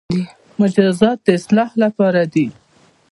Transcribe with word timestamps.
مجازات 0.61 1.17
د 1.23 1.27
اصلاح 1.39 1.69
لپاره 1.83 2.21
دي 2.33 2.47